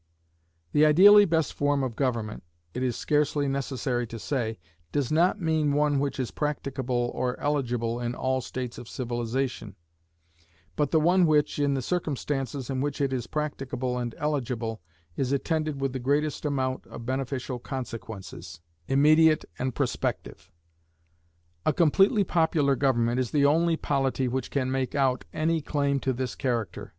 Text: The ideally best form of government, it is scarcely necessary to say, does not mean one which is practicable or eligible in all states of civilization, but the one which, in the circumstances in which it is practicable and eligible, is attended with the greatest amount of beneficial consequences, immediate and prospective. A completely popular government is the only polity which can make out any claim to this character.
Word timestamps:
The 0.71 0.83
ideally 0.83 1.25
best 1.25 1.53
form 1.53 1.83
of 1.83 1.95
government, 1.95 2.41
it 2.73 2.81
is 2.81 2.95
scarcely 2.95 3.47
necessary 3.47 4.07
to 4.07 4.17
say, 4.17 4.57
does 4.91 5.11
not 5.11 5.39
mean 5.39 5.73
one 5.73 5.99
which 5.99 6.19
is 6.19 6.31
practicable 6.31 7.11
or 7.13 7.39
eligible 7.39 7.99
in 7.99 8.15
all 8.15 8.41
states 8.41 8.79
of 8.79 8.89
civilization, 8.89 9.75
but 10.75 10.89
the 10.89 10.99
one 10.99 11.27
which, 11.27 11.59
in 11.59 11.75
the 11.75 11.83
circumstances 11.83 12.67
in 12.67 12.81
which 12.81 12.99
it 12.99 13.13
is 13.13 13.27
practicable 13.27 13.99
and 13.99 14.15
eligible, 14.17 14.81
is 15.15 15.31
attended 15.31 15.79
with 15.79 15.93
the 15.93 15.99
greatest 15.99 16.45
amount 16.45 16.87
of 16.87 17.05
beneficial 17.05 17.59
consequences, 17.59 18.59
immediate 18.87 19.45
and 19.59 19.75
prospective. 19.75 20.49
A 21.63 21.73
completely 21.73 22.23
popular 22.23 22.75
government 22.75 23.19
is 23.19 23.29
the 23.29 23.45
only 23.45 23.77
polity 23.77 24.27
which 24.27 24.49
can 24.49 24.71
make 24.71 24.95
out 24.95 25.25
any 25.31 25.61
claim 25.61 25.99
to 25.99 26.11
this 26.11 26.33
character. 26.33 26.89